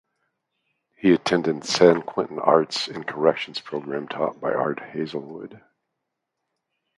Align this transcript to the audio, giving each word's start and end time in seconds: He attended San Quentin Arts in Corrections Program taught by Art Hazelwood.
He 0.97 1.13
attended 1.13 1.63
San 1.63 2.01
Quentin 2.01 2.39
Arts 2.39 2.87
in 2.87 3.03
Corrections 3.03 3.59
Program 3.61 4.07
taught 4.07 4.39
by 4.41 4.51
Art 4.51 4.79
Hazelwood. 4.79 5.61